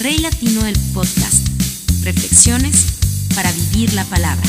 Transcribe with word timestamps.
Rey 0.00 0.18
Latino 0.18 0.62
del 0.62 0.76
Podcast. 0.94 1.48
Reflexiones 2.04 3.30
para 3.34 3.50
vivir 3.50 3.92
la 3.94 4.04
palabra. 4.04 4.44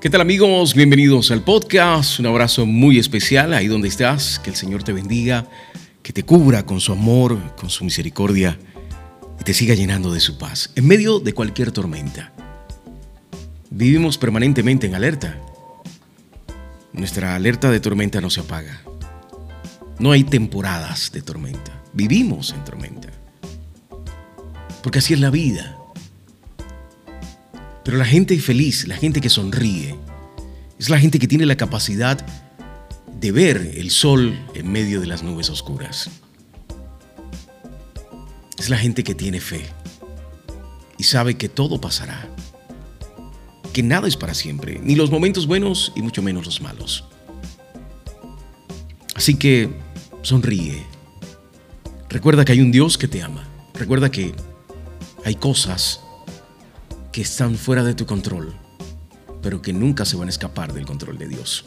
¿Qué 0.00 0.08
tal 0.08 0.22
amigos? 0.22 0.74
Bienvenidos 0.74 1.30
al 1.30 1.44
podcast. 1.44 2.20
Un 2.20 2.26
abrazo 2.26 2.64
muy 2.64 2.98
especial 2.98 3.52
ahí 3.52 3.66
donde 3.66 3.88
estás. 3.88 4.38
Que 4.38 4.48
el 4.48 4.56
Señor 4.56 4.82
te 4.82 4.94
bendiga, 4.94 5.46
que 6.02 6.14
te 6.14 6.22
cubra 6.22 6.64
con 6.64 6.80
su 6.80 6.92
amor, 6.92 7.38
con 7.56 7.68
su 7.68 7.84
misericordia 7.84 8.58
y 9.38 9.44
te 9.44 9.52
siga 9.52 9.74
llenando 9.74 10.10
de 10.10 10.20
su 10.20 10.38
paz 10.38 10.70
en 10.74 10.86
medio 10.86 11.20
de 11.20 11.34
cualquier 11.34 11.70
tormenta. 11.70 12.32
Vivimos 13.68 14.16
permanentemente 14.16 14.86
en 14.86 14.94
alerta. 14.94 15.38
Nuestra 16.94 17.34
alerta 17.34 17.70
de 17.70 17.80
tormenta 17.80 18.22
no 18.22 18.30
se 18.30 18.40
apaga. 18.40 18.80
No 19.98 20.10
hay 20.10 20.24
temporadas 20.24 21.12
de 21.12 21.22
tormenta. 21.22 21.82
Vivimos 21.92 22.52
en 22.52 22.64
tormenta. 22.64 23.08
Porque 24.82 24.98
así 24.98 25.14
es 25.14 25.20
la 25.20 25.30
vida. 25.30 25.78
Pero 27.84 27.96
la 27.96 28.04
gente 28.04 28.38
feliz, 28.38 28.88
la 28.88 28.96
gente 28.96 29.20
que 29.20 29.28
sonríe, 29.28 29.96
es 30.78 30.90
la 30.90 30.98
gente 30.98 31.18
que 31.18 31.28
tiene 31.28 31.46
la 31.46 31.56
capacidad 31.56 32.24
de 33.20 33.32
ver 33.32 33.72
el 33.76 33.90
sol 33.90 34.38
en 34.54 34.70
medio 34.70 35.00
de 35.00 35.06
las 35.06 35.22
nubes 35.22 35.48
oscuras. 35.50 36.10
Es 38.58 38.68
la 38.68 38.78
gente 38.78 39.04
que 39.04 39.14
tiene 39.14 39.40
fe 39.40 39.64
y 40.98 41.04
sabe 41.04 41.36
que 41.36 41.48
todo 41.48 41.80
pasará, 41.80 42.28
que 43.72 43.82
nada 43.82 44.08
es 44.08 44.16
para 44.16 44.34
siempre, 44.34 44.80
ni 44.82 44.94
los 44.94 45.10
momentos 45.10 45.46
buenos 45.46 45.92
y 45.94 46.02
mucho 46.02 46.22
menos 46.22 46.46
los 46.46 46.60
malos. 46.60 47.04
Así 49.14 49.34
que 49.34 49.83
sonríe. 50.24 50.84
Recuerda 52.08 52.44
que 52.44 52.52
hay 52.52 52.60
un 52.60 52.72
Dios 52.72 52.98
que 52.98 53.06
te 53.06 53.22
ama. 53.22 53.44
Recuerda 53.74 54.10
que 54.10 54.34
hay 55.24 55.34
cosas 55.36 56.00
que 57.12 57.20
están 57.20 57.56
fuera 57.56 57.84
de 57.84 57.94
tu 57.94 58.06
control, 58.06 58.54
pero 59.42 59.60
que 59.60 59.72
nunca 59.72 60.04
se 60.04 60.16
van 60.16 60.28
a 60.28 60.30
escapar 60.30 60.72
del 60.72 60.86
control 60.86 61.18
de 61.18 61.28
Dios. 61.28 61.66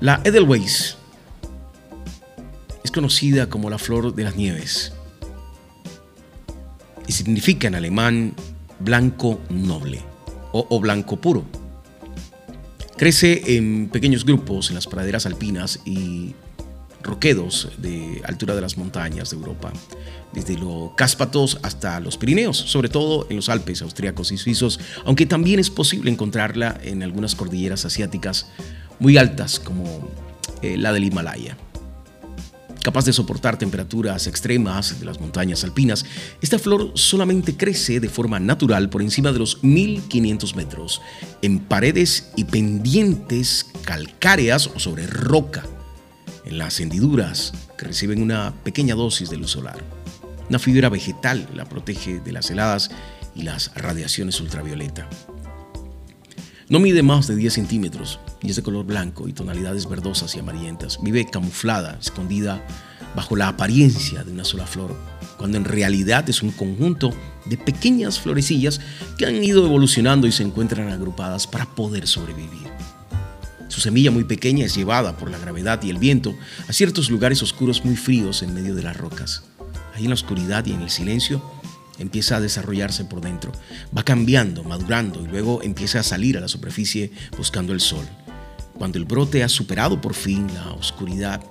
La 0.00 0.20
Edelweiss 0.24 0.96
es 2.84 2.90
conocida 2.90 3.48
como 3.48 3.70
la 3.70 3.78
flor 3.78 4.14
de 4.14 4.24
las 4.24 4.36
nieves 4.36 4.92
y 7.06 7.12
significa 7.12 7.68
en 7.68 7.76
alemán 7.76 8.34
blanco 8.80 9.40
noble 9.48 10.02
o, 10.52 10.66
o 10.68 10.80
blanco 10.80 11.16
puro. 11.16 11.44
Crece 12.96 13.56
en 13.56 13.88
pequeños 13.88 14.24
grupos 14.24 14.70
en 14.70 14.74
las 14.74 14.86
praderas 14.86 15.26
alpinas 15.26 15.80
y 15.84 16.34
roquedos 17.02 17.68
de 17.78 18.22
altura 18.24 18.54
de 18.54 18.62
las 18.62 18.78
montañas 18.78 19.30
de 19.30 19.36
Europa, 19.36 19.72
desde 20.32 20.56
los 20.56 20.92
Cáspatos 20.96 21.58
hasta 21.62 22.00
los 22.00 22.16
Pirineos, 22.16 22.56
sobre 22.56 22.88
todo 22.88 23.26
en 23.28 23.36
los 23.36 23.48
Alpes 23.48 23.82
austriacos 23.82 24.32
y 24.32 24.38
suizos, 24.38 24.80
aunque 25.04 25.26
también 25.26 25.60
es 25.60 25.70
posible 25.70 26.10
encontrarla 26.10 26.80
en 26.82 27.02
algunas 27.02 27.34
cordilleras 27.34 27.84
asiáticas 27.84 28.48
muy 28.98 29.18
altas 29.18 29.60
como 29.60 30.08
eh, 30.62 30.76
la 30.78 30.92
del 30.92 31.04
Himalaya. 31.04 31.56
Capaz 32.86 33.04
de 33.04 33.12
soportar 33.12 33.58
temperaturas 33.58 34.28
extremas 34.28 35.00
de 35.00 35.06
las 35.06 35.18
montañas 35.20 35.64
alpinas, 35.64 36.06
esta 36.40 36.56
flor 36.56 36.92
solamente 36.94 37.56
crece 37.56 37.98
de 37.98 38.08
forma 38.08 38.38
natural 38.38 38.90
por 38.90 39.02
encima 39.02 39.32
de 39.32 39.40
los 39.40 39.64
1500 39.64 40.54
metros, 40.54 41.02
en 41.42 41.58
paredes 41.58 42.30
y 42.36 42.44
pendientes 42.44 43.66
calcáreas 43.82 44.70
o 44.72 44.78
sobre 44.78 45.08
roca 45.08 45.64
en 46.44 46.58
las 46.58 46.78
hendiduras 46.78 47.54
que 47.76 47.86
reciben 47.86 48.22
una 48.22 48.54
pequeña 48.62 48.94
dosis 48.94 49.30
de 49.30 49.38
luz 49.38 49.50
solar. 49.50 49.82
Una 50.48 50.60
fibra 50.60 50.88
vegetal 50.88 51.48
la 51.56 51.68
protege 51.68 52.20
de 52.20 52.30
las 52.30 52.52
heladas 52.52 52.92
y 53.34 53.42
las 53.42 53.74
radiaciones 53.74 54.40
ultravioleta. 54.40 55.08
No 56.68 56.80
mide 56.80 57.04
más 57.04 57.28
de 57.28 57.36
10 57.36 57.52
centímetros 57.52 58.18
y 58.42 58.50
es 58.50 58.56
de 58.56 58.62
color 58.62 58.84
blanco 58.84 59.28
y 59.28 59.32
tonalidades 59.32 59.88
verdosas 59.88 60.34
y 60.34 60.40
amarillentas. 60.40 60.98
Vive 61.00 61.24
camuflada, 61.30 61.96
escondida 62.00 62.60
bajo 63.14 63.36
la 63.36 63.46
apariencia 63.46 64.24
de 64.24 64.32
una 64.32 64.42
sola 64.42 64.66
flor, 64.66 64.96
cuando 65.38 65.58
en 65.58 65.64
realidad 65.64 66.28
es 66.28 66.42
un 66.42 66.50
conjunto 66.50 67.12
de 67.44 67.56
pequeñas 67.56 68.18
florecillas 68.18 68.80
que 69.16 69.26
han 69.26 69.44
ido 69.44 69.64
evolucionando 69.64 70.26
y 70.26 70.32
se 70.32 70.42
encuentran 70.42 70.88
agrupadas 70.88 71.46
para 71.46 71.66
poder 71.66 72.08
sobrevivir. 72.08 72.66
Su 73.68 73.80
semilla 73.80 74.10
muy 74.10 74.24
pequeña 74.24 74.64
es 74.64 74.74
llevada 74.74 75.16
por 75.16 75.30
la 75.30 75.38
gravedad 75.38 75.80
y 75.84 75.90
el 75.90 75.98
viento 75.98 76.34
a 76.68 76.72
ciertos 76.72 77.10
lugares 77.10 77.44
oscuros 77.44 77.84
muy 77.84 77.94
fríos 77.94 78.42
en 78.42 78.54
medio 78.54 78.74
de 78.74 78.82
las 78.82 78.96
rocas. 78.96 79.44
Ahí 79.94 80.02
en 80.02 80.10
la 80.10 80.14
oscuridad 80.14 80.66
y 80.66 80.72
en 80.72 80.82
el 80.82 80.90
silencio 80.90 81.40
empieza 81.98 82.36
a 82.36 82.40
desarrollarse 82.40 83.04
por 83.04 83.20
dentro. 83.20 83.52
Va 83.96 84.04
cambiando, 84.04 84.64
madurando 84.64 85.22
y 85.24 85.28
luego 85.28 85.62
empieza 85.62 86.00
a 86.00 86.04
salir 86.04 86.36
a 86.36 86.40
la 86.40 86.48
superficie 86.48 87.10
buscando 87.36 87.72
el 87.72 87.80
sol. 87.80 88.06
Cuando 88.74 88.98
el 88.98 89.04
brote 89.04 89.42
ha 89.42 89.48
superado 89.48 90.00
por 90.00 90.14
fin 90.14 90.46
la 90.54 90.72
oscuridad 90.72 91.42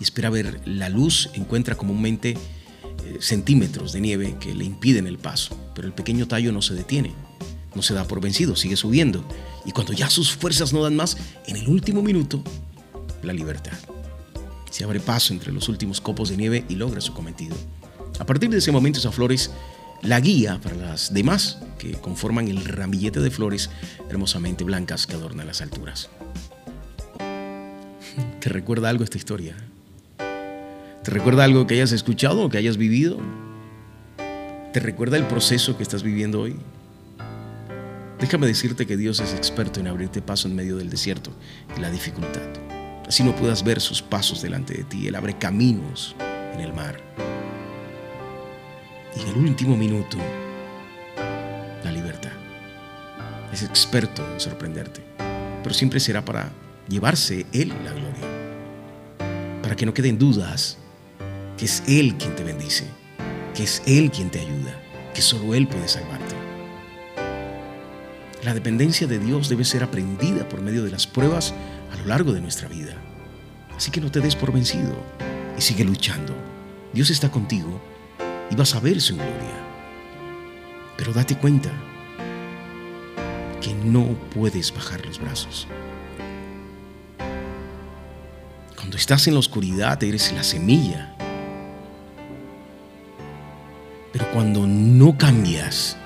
y 0.00 0.04
espera 0.04 0.30
ver 0.30 0.60
la 0.66 0.88
luz, 0.88 1.30
encuentra 1.34 1.76
comúnmente 1.76 2.30
eh, 2.30 2.38
centímetros 3.20 3.92
de 3.92 4.00
nieve 4.00 4.36
que 4.38 4.54
le 4.54 4.64
impiden 4.64 5.06
el 5.06 5.18
paso, 5.18 5.56
pero 5.74 5.86
el 5.86 5.94
pequeño 5.94 6.28
tallo 6.28 6.52
no 6.52 6.62
se 6.62 6.74
detiene 6.74 7.14
no 7.74 7.82
se 7.82 7.94
da 7.94 8.06
por 8.06 8.20
vencido, 8.20 8.56
sigue 8.56 8.76
subiendo. 8.76 9.24
Y 9.64 9.72
cuando 9.72 9.92
ya 9.92 10.10
sus 10.10 10.32
fuerzas 10.32 10.72
no 10.72 10.82
dan 10.82 10.96
más, 10.96 11.16
en 11.46 11.56
el 11.56 11.68
último 11.68 12.02
minuto, 12.02 12.42
la 13.22 13.32
libertad. 13.32 13.76
Se 14.70 14.84
abre 14.84 15.00
paso 15.00 15.32
entre 15.32 15.52
los 15.52 15.68
últimos 15.68 16.00
copos 16.00 16.28
de 16.30 16.36
nieve 16.36 16.64
y 16.68 16.74
logra 16.74 17.00
su 17.00 17.12
cometido. 17.12 17.56
A 18.18 18.26
partir 18.26 18.50
de 18.50 18.58
ese 18.58 18.72
momento, 18.72 18.98
esa 18.98 19.12
flor 19.12 19.32
es 19.32 19.50
la 20.04 20.20
guía 20.20 20.60
para 20.62 20.76
las 20.76 21.12
demás 21.12 21.58
que 21.78 21.92
conforman 21.92 22.48
el 22.48 22.64
ramillete 22.64 23.20
de 23.20 23.30
flores 23.30 23.70
hermosamente 24.10 24.62
blancas 24.62 25.06
que 25.06 25.14
adornan 25.14 25.46
las 25.46 25.62
alturas. 25.62 26.10
¿Te 28.40 28.48
recuerda 28.50 28.90
algo 28.90 29.02
esta 29.02 29.16
historia? 29.16 29.56
¿Te 30.18 31.10
recuerda 31.10 31.44
algo 31.44 31.66
que 31.66 31.74
hayas 31.74 31.92
escuchado 31.92 32.44
o 32.44 32.48
que 32.48 32.58
hayas 32.58 32.76
vivido? 32.76 33.18
¿Te 34.72 34.80
recuerda 34.80 35.16
el 35.16 35.26
proceso 35.26 35.76
que 35.76 35.82
estás 35.82 36.02
viviendo 36.02 36.40
hoy? 36.40 36.56
Déjame 38.20 38.46
decirte 38.46 38.86
que 38.86 38.96
Dios 38.96 39.20
es 39.20 39.34
experto 39.34 39.80
en 39.80 39.88
abrirte 39.88 40.22
paso 40.22 40.48
en 40.48 40.54
medio 40.54 40.76
del 40.76 40.90
desierto 40.90 41.30
y 41.76 41.80
la 41.80 41.90
dificultad. 41.90 42.42
Así 43.06 43.22
no 43.22 43.34
puedas 43.36 43.64
ver 43.64 43.80
sus 43.80 44.02
pasos 44.02 44.40
delante 44.40 44.74
de 44.74 44.84
ti. 44.84 45.06
Él 45.06 45.14
abre 45.14 45.36
caminos 45.36 46.16
en 46.54 46.60
el 46.60 46.72
mar. 46.72 47.02
El 49.26 49.38
último 49.38 49.74
minuto, 49.74 50.18
la 51.82 51.90
libertad. 51.90 52.32
Es 53.52 53.62
experto 53.62 54.22
en 54.32 54.38
sorprenderte, 54.38 55.00
pero 55.62 55.74
siempre 55.74 55.98
será 55.98 56.22
para 56.22 56.50
llevarse 56.88 57.46
Él 57.52 57.72
la 57.84 57.92
gloria. 57.92 59.62
Para 59.62 59.76
que 59.76 59.86
no 59.86 59.94
queden 59.94 60.18
dudas 60.18 60.76
que 61.56 61.64
es 61.64 61.82
Él 61.86 62.16
quien 62.16 62.36
te 62.36 62.44
bendice, 62.44 62.84
que 63.54 63.62
es 63.62 63.82
Él 63.86 64.10
quien 64.10 64.30
te 64.30 64.40
ayuda, 64.40 64.78
que 65.14 65.22
solo 65.22 65.54
Él 65.54 65.68
puede 65.68 65.88
salvarte. 65.88 66.34
La 68.42 68.52
dependencia 68.52 69.06
de 69.06 69.18
Dios 69.18 69.48
debe 69.48 69.64
ser 69.64 69.82
aprendida 69.82 70.46
por 70.50 70.60
medio 70.60 70.84
de 70.84 70.90
las 70.90 71.06
pruebas 71.06 71.54
a 71.92 71.96
lo 71.96 72.06
largo 72.06 72.34
de 72.34 72.42
nuestra 72.42 72.68
vida. 72.68 72.94
Así 73.74 73.90
que 73.90 74.02
no 74.02 74.10
te 74.10 74.20
des 74.20 74.36
por 74.36 74.52
vencido 74.52 74.94
y 75.56 75.62
sigue 75.62 75.84
luchando. 75.84 76.34
Dios 76.92 77.08
está 77.08 77.30
contigo 77.30 77.80
y 78.56 78.76
a 78.76 78.80
ver 78.80 79.00
su 79.00 79.16
gloria. 79.16 79.64
Pero 80.96 81.12
date 81.12 81.36
cuenta 81.36 81.70
que 83.60 83.74
no 83.74 84.16
puedes 84.32 84.72
bajar 84.72 85.04
los 85.04 85.18
brazos. 85.18 85.66
Cuando 88.76 88.96
estás 88.96 89.26
en 89.26 89.34
la 89.34 89.40
oscuridad 89.40 90.02
eres 90.04 90.32
la 90.32 90.44
semilla. 90.44 91.16
Pero 94.12 94.30
cuando 94.32 94.66
no 94.66 95.18
cambias, 95.18 95.96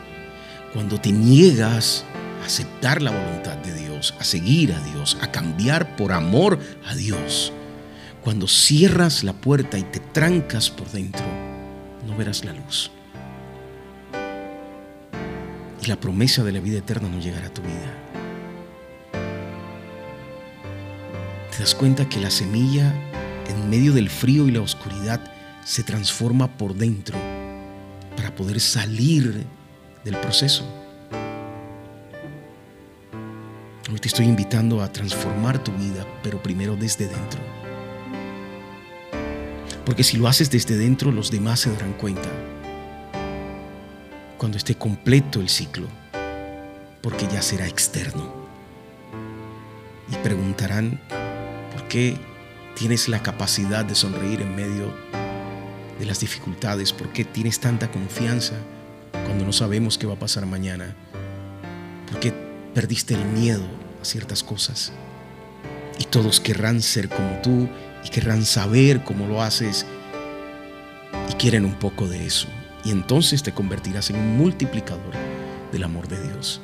cuando 0.73 0.99
te 0.99 1.13
niegas 1.13 2.05
aceptar 2.45 3.03
la 3.03 3.11
voluntad 3.11 3.59
de 3.59 3.75
Dios, 3.75 4.15
a 4.19 4.25
seguir 4.25 4.73
a 4.73 4.81
Dios, 4.81 5.19
a 5.21 5.31
cambiar 5.31 5.97
por 5.97 6.13
amor 6.13 6.59
a 6.87 6.95
Dios. 6.95 7.53
Cuando 8.23 8.49
cierras 8.49 9.23
la 9.23 9.35
puerta 9.35 9.79
y 9.79 9.83
te 9.83 10.01
trancas 10.01 10.71
por 10.71 10.91
dentro, 10.91 11.25
no 12.09 12.17
verás 12.17 12.45
la 12.45 12.53
luz. 12.53 12.91
Y 15.83 15.87
la 15.87 15.97
promesa 16.01 16.43
de 16.43 16.53
la 16.53 16.61
vida 16.61 16.79
eterna 16.79 17.09
no 17.09 17.21
llegará 17.21 17.47
a 17.47 17.55
tu 17.55 17.63
vida. 17.63 17.95
Te 21.51 21.59
das 21.59 21.75
cuenta 21.75 22.09
que 22.09 22.19
la 22.19 22.31
semilla 22.31 22.93
en 23.49 23.71
medio 23.71 23.93
del 23.93 24.09
frío 24.09 24.49
y 24.49 24.53
la 24.53 24.61
oscuridad 24.61 25.21
se 25.65 25.83
transforma 25.83 26.57
por 26.57 26.75
dentro 26.75 27.19
para 28.17 28.35
poder 28.35 28.61
salir 28.61 29.45
del 30.05 30.17
proceso. 30.17 30.65
Hoy 33.91 33.99
te 33.99 34.09
estoy 34.09 34.27
invitando 34.27 34.83
a 34.83 34.93
transformar 34.93 35.63
tu 35.63 35.73
vida, 35.73 36.07
pero 36.23 36.43
primero 36.43 36.77
desde 36.77 37.07
dentro. 37.07 37.41
Porque 39.89 40.05
si 40.05 40.19
lo 40.19 40.29
haces 40.29 40.51
desde 40.51 40.77
dentro, 40.77 41.11
los 41.11 41.31
demás 41.31 41.61
se 41.61 41.73
darán 41.73 41.95
cuenta. 41.95 42.29
Cuando 44.37 44.59
esté 44.59 44.75
completo 44.75 45.41
el 45.41 45.49
ciclo, 45.49 45.87
porque 47.01 47.27
ya 47.33 47.41
será 47.41 47.67
externo. 47.67 48.31
Y 50.13 50.17
preguntarán, 50.17 51.01
¿por 51.73 51.89
qué 51.89 52.19
tienes 52.77 53.09
la 53.09 53.23
capacidad 53.23 53.83
de 53.83 53.95
sonreír 53.95 54.43
en 54.43 54.55
medio 54.55 54.95
de 55.99 56.05
las 56.05 56.21
dificultades? 56.21 56.93
¿Por 56.93 57.11
qué 57.15 57.25
tienes 57.25 57.59
tanta 57.59 57.91
confianza 57.91 58.57
cuando 59.25 59.47
no 59.47 59.55
sabemos 59.55 59.97
qué 59.97 60.07
va 60.07 60.17
a 60.17 60.19
pasar 60.19 60.45
mañana? 60.45 60.95
¿Por 62.11 62.21
qué 62.21 62.35
perdiste 62.75 63.15
el 63.15 63.25
miedo 63.25 63.65
a 64.03 64.05
ciertas 64.05 64.43
cosas? 64.43 64.93
Y 65.99 66.05
todos 66.05 66.41
querrán 66.41 66.81
ser 66.81 67.09
como 67.09 67.41
tú 67.43 67.69
y 68.05 68.09
querrán 68.09 68.45
saber 68.45 69.03
cómo 69.05 69.27
lo 69.27 69.43
haces 69.43 69.87
y 71.29 71.33
quieren 71.35 71.65
un 71.65 71.75
poco 71.75 72.07
de 72.07 72.25
eso. 72.25 72.49
Y 72.85 72.91
entonces 72.91 73.43
te 73.43 73.53
convertirás 73.53 74.11
en 74.11 74.17
un 74.17 74.37
multiplicador 74.37 75.15
del 75.73 75.85
amor 75.85 76.09
de 76.09 76.23
Dios. 76.23 76.61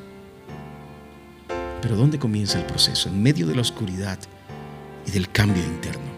Pero 1.82 1.96
¿dónde 1.96 2.18
comienza 2.18 2.58
el 2.58 2.64
proceso? 2.64 3.08
En 3.08 3.22
medio 3.22 3.46
de 3.46 3.54
la 3.54 3.60
oscuridad 3.60 4.18
y 5.06 5.10
del 5.10 5.30
cambio 5.30 5.62
interno. 5.62 6.14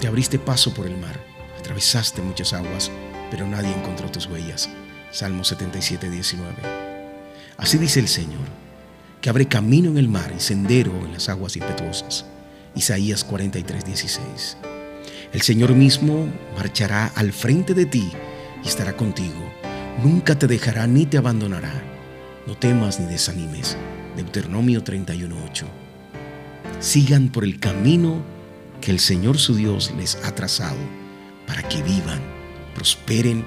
Te 0.00 0.06
abriste 0.06 0.38
paso 0.38 0.72
por 0.72 0.86
el 0.86 0.96
mar, 0.96 1.20
atravesaste 1.58 2.22
muchas 2.22 2.52
aguas, 2.52 2.90
pero 3.30 3.46
nadie 3.46 3.72
encontró 3.72 4.10
tus 4.10 4.26
huellas. 4.26 4.68
Salmo 5.10 5.44
77, 5.44 6.10
19. 6.10 6.87
Así 7.58 7.76
dice 7.76 7.98
el 7.98 8.06
Señor, 8.06 8.46
que 9.20 9.28
abre 9.28 9.46
camino 9.46 9.90
en 9.90 9.98
el 9.98 10.08
mar 10.08 10.32
y 10.34 10.38
sendero 10.38 10.92
en 11.04 11.12
las 11.12 11.28
aguas 11.28 11.56
impetuosas. 11.56 12.24
Isaías 12.76 13.24
43, 13.24 13.84
16. 13.84 14.56
El 15.32 15.42
Señor 15.42 15.74
mismo 15.74 16.32
marchará 16.56 17.08
al 17.16 17.32
frente 17.32 17.74
de 17.74 17.84
ti 17.84 18.12
y 18.64 18.68
estará 18.68 18.96
contigo. 18.96 19.52
Nunca 20.04 20.38
te 20.38 20.46
dejará 20.46 20.86
ni 20.86 21.04
te 21.04 21.18
abandonará. 21.18 21.72
No 22.46 22.56
temas 22.56 23.00
ni 23.00 23.06
desanimes. 23.06 23.76
Deuteronomio 24.14 24.84
31:8. 24.84 25.66
Sigan 26.78 27.28
por 27.28 27.42
el 27.42 27.58
camino 27.58 28.22
que 28.80 28.92
el 28.92 29.00
Señor 29.00 29.36
su 29.36 29.56
Dios 29.56 29.92
les 29.98 30.14
ha 30.24 30.32
trazado 30.32 30.78
para 31.44 31.68
que 31.68 31.82
vivan, 31.82 32.20
prosperen 32.76 33.44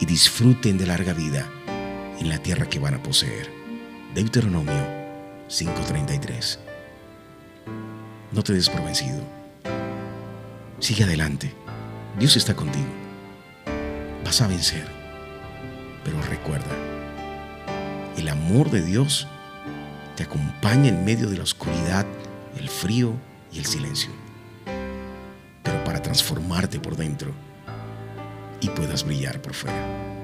y 0.00 0.06
disfruten 0.06 0.78
de 0.78 0.86
larga 0.86 1.12
vida 1.12 1.48
en 2.20 2.28
la 2.28 2.38
tierra 2.38 2.68
que 2.68 2.78
van 2.78 2.94
a 2.94 3.02
poseer. 3.02 3.50
Deuteronomio 4.14 4.86
5:33. 5.48 6.58
No 8.32 8.42
te 8.42 8.52
des 8.52 8.68
por 8.68 8.84
vencido. 8.84 9.20
Sigue 10.78 11.04
adelante. 11.04 11.52
Dios 12.18 12.36
está 12.36 12.54
contigo. 12.54 12.86
Vas 14.24 14.40
a 14.40 14.46
vencer. 14.46 14.86
Pero 16.04 16.20
recuerda, 16.22 16.74
el 18.16 18.28
amor 18.28 18.70
de 18.70 18.82
Dios 18.82 19.28
te 20.16 20.24
acompaña 20.24 20.88
en 20.88 21.04
medio 21.04 21.28
de 21.28 21.36
la 21.36 21.44
oscuridad, 21.44 22.06
el 22.58 22.68
frío 22.68 23.14
y 23.52 23.58
el 23.58 23.66
silencio. 23.66 24.10
Pero 25.62 25.84
para 25.84 26.02
transformarte 26.02 26.80
por 26.80 26.96
dentro 26.96 27.32
y 28.60 28.68
puedas 28.70 29.04
brillar 29.04 29.40
por 29.40 29.54
fuera. 29.54 30.21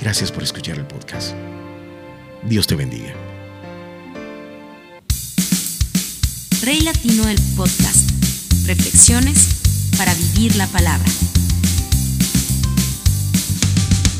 Gracias 0.00 0.30
por 0.30 0.42
escuchar 0.42 0.78
el 0.78 0.86
podcast. 0.86 1.34
Dios 2.44 2.66
te 2.66 2.76
bendiga. 2.76 3.12
Rey 6.62 6.80
Latino 6.80 7.28
el 7.28 7.38
podcast. 7.56 8.10
Reflexiones 8.66 9.48
para 9.96 10.14
vivir 10.14 10.54
la 10.56 10.66
palabra. 10.68 11.10